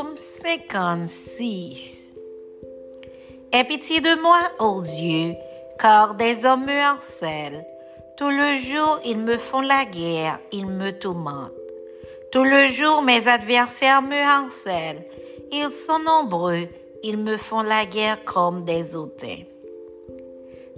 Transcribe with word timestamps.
36. 0.00 2.14
Aie 3.52 3.64
pitié 3.64 4.00
de 4.00 4.18
moi, 4.22 4.40
ô 4.58 4.80
Dieu, 4.80 5.34
car 5.78 6.14
des 6.14 6.46
hommes 6.46 6.64
me 6.64 6.80
harcèlent. 6.80 7.66
Tout 8.16 8.30
le 8.30 8.56
jour, 8.58 8.98
ils 9.04 9.18
me 9.18 9.36
font 9.36 9.60
la 9.60 9.84
guerre, 9.84 10.38
ils 10.52 10.66
me 10.66 10.92
tourmentent. 10.92 11.52
Tout 12.32 12.44
le 12.44 12.68
jour, 12.68 13.02
mes 13.02 13.28
adversaires 13.28 14.00
me 14.00 14.16
harcèlent. 14.16 15.04
Ils 15.52 15.70
sont 15.70 15.98
nombreux, 15.98 16.68
ils 17.02 17.18
me 17.18 17.36
font 17.36 17.62
la 17.62 17.84
guerre 17.84 18.24
comme 18.24 18.64
des 18.64 18.96
autels. 18.96 19.48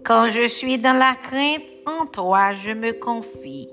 Quand 0.05 0.29
je 0.29 0.49
suis 0.49 0.79
dans 0.79 0.99
la 0.99 1.15
crainte, 1.15 1.63
en 1.87 2.07
toi 2.07 2.55
je 2.55 2.73
me 2.73 2.93
confie. 2.93 3.69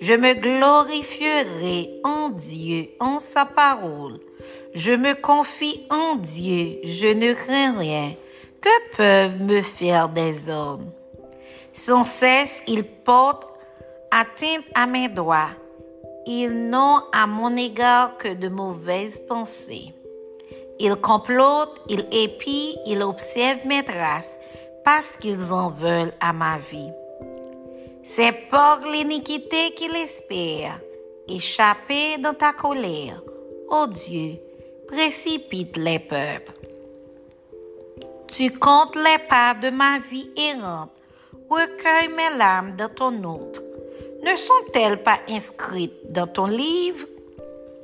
Je 0.00 0.14
me 0.14 0.34
glorifierai 0.34 2.00
en 2.02 2.30
Dieu, 2.30 2.88
en 2.98 3.20
sa 3.20 3.44
parole. 3.44 4.18
Je 4.74 4.92
me 4.92 5.14
confie 5.14 5.84
en 5.90 6.14
Dieu, 6.14 6.78
je 6.84 7.08
ne 7.08 7.32
crains 7.32 7.76
rien. 7.76 8.14
Que 8.60 8.96
peuvent 8.96 9.40
me 9.40 9.62
faire 9.62 10.08
des 10.08 10.48
hommes? 10.48 10.92
Sans 11.72 12.04
cesse, 12.04 12.62
ils 12.68 12.84
portent 12.84 13.48
atteinte 14.12 14.64
à 14.74 14.86
mes 14.86 15.08
droits. 15.08 15.50
Ils 16.26 16.68
n'ont 16.68 17.00
à 17.12 17.26
mon 17.26 17.56
égard 17.56 18.16
que 18.16 18.32
de 18.32 18.48
mauvaises 18.48 19.20
pensées. 19.28 19.92
Ils 20.78 20.96
complotent, 20.96 21.80
ils 21.88 22.06
épient, 22.12 22.76
ils 22.86 23.02
observent 23.02 23.66
mes 23.66 23.84
traces 23.84 24.38
parce 24.84 25.16
qu'ils 25.18 25.52
en 25.52 25.70
veulent 25.70 26.12
à 26.20 26.32
ma 26.32 26.58
vie. 26.58 26.92
C'est 28.04 28.32
pour 28.48 28.78
l'iniquité 28.90 29.72
qu'ils 29.74 29.96
espèrent, 29.96 30.80
échapper 31.28 32.18
dans 32.18 32.34
ta 32.34 32.52
colère. 32.52 33.22
Ô 33.68 33.86
Dieu, 33.86 34.38
précipite 34.90 35.76
les 35.76 36.00
peuples. 36.00 36.52
Tu 38.26 38.50
comptes 38.50 38.96
les 38.96 39.18
pas 39.28 39.54
de 39.54 39.70
ma 39.70 39.98
vie 40.00 40.30
errante, 40.36 40.90
recueille 41.48 42.08
mes 42.08 42.36
larmes 42.36 42.74
dans 42.76 42.88
ton 42.88 43.22
autre. 43.22 43.62
Ne 44.24 44.36
sont-elles 44.36 45.02
pas 45.02 45.20
inscrites 45.28 46.10
dans 46.10 46.26
ton 46.26 46.46
livre? 46.46 47.06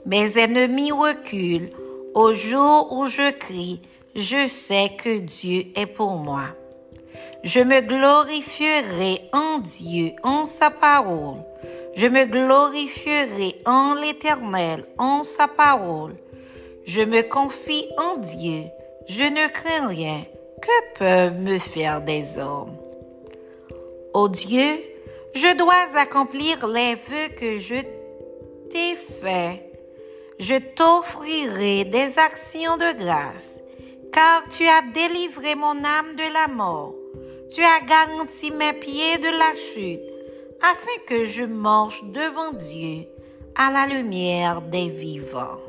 Mes 0.04 0.38
ennemis 0.38 0.92
reculent. 0.92 1.70
Au 2.14 2.32
jour 2.32 2.92
où 2.92 3.06
je 3.06 3.30
crie, 3.30 3.80
je 4.14 4.48
sais 4.48 4.90
que 4.96 5.18
Dieu 5.18 5.66
est 5.74 5.86
pour 5.86 6.12
moi. 6.12 6.46
Je 7.44 7.60
me 7.60 7.80
glorifierai 7.80 9.28
en 9.32 9.58
Dieu, 9.58 10.12
en 10.22 10.44
sa 10.44 10.70
parole. 10.70 11.42
Je 11.94 12.06
me 12.06 12.24
glorifierai 12.24 13.56
en 13.64 13.94
l'Éternel, 13.94 14.84
en 14.98 15.22
sa 15.22 15.46
parole. 15.48 16.16
Je 16.86 17.00
me 17.00 17.22
confie 17.22 17.88
en 17.98 18.16
Dieu. 18.16 18.62
Je 19.08 19.24
ne 19.24 19.48
crains 19.48 19.88
rien. 19.88 20.24
Que 20.62 20.98
peuvent 20.98 21.40
me 21.40 21.58
faire 21.58 22.00
des 22.00 22.38
hommes? 22.38 22.76
Ô 24.14 24.28
Dieu, 24.28 24.78
je 25.34 25.56
dois 25.56 25.88
accomplir 25.96 26.64
les 26.68 26.94
vœux 26.94 27.34
que 27.36 27.58
je 27.58 27.74
t'ai 28.70 28.94
faits. 29.20 29.62
Je 30.38 30.54
t'offrirai 30.54 31.84
des 31.86 32.12
actions 32.18 32.76
de 32.76 32.96
grâce, 32.96 33.58
car 34.12 34.48
tu 34.48 34.64
as 34.64 34.82
délivré 34.94 35.56
mon 35.56 35.84
âme 35.84 36.14
de 36.14 36.32
la 36.32 36.46
mort. 36.46 36.94
Tu 37.52 37.62
as 37.64 37.84
garanti 37.84 38.52
mes 38.52 38.74
pieds 38.74 39.18
de 39.18 39.26
la 39.26 39.54
chute, 39.72 40.00
afin 40.62 41.02
que 41.08 41.26
je 41.26 41.42
marche 41.42 42.00
devant 42.04 42.52
Dieu 42.52 43.06
à 43.56 43.72
la 43.72 43.92
lumière 43.92 44.62
des 44.62 44.88
vivants. 44.88 45.65